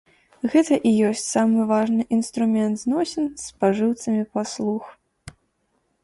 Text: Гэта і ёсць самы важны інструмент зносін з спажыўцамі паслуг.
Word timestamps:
Гэта 0.51 0.75
і 0.91 0.91
ёсць 1.09 1.25
самы 1.35 1.65
важны 1.71 2.05
інструмент 2.17 2.75
зносін 2.83 3.27
з 3.41 3.43
спажыўцамі 3.49 4.23
паслуг. 4.39 4.83